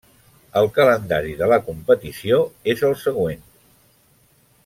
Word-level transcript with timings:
El 0.61 0.69
calendari 0.77 1.35
de 1.41 1.49
la 1.51 1.59
competició 1.67 2.41
és 2.75 2.83
el 2.89 2.97
següent. 3.05 3.47